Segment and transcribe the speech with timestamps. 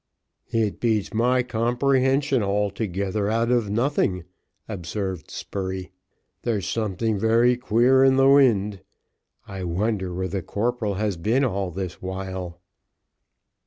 [0.49, 4.23] "It beats my comprehension altogether out of nothing,"
[4.67, 5.91] observed Spurey.
[6.41, 8.81] "There's something very queer in the wind.
[9.47, 12.61] I wonder where the corporal has been all this while."